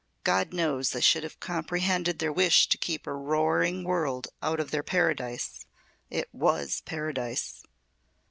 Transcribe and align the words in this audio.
God 0.23 0.51
knows 0.51 0.95
I 0.95 0.99
should 0.99 1.21
have 1.21 1.39
comprehended 1.39 2.17
their 2.17 2.33
wish 2.33 2.67
to 2.69 2.77
keep 2.79 3.05
a 3.05 3.13
roaring 3.13 3.83
world 3.83 4.29
out 4.41 4.59
of 4.59 4.71
their 4.71 4.81
paradise. 4.81 5.67
It 6.09 6.27
was 6.33 6.81
paradise!" 6.87 7.61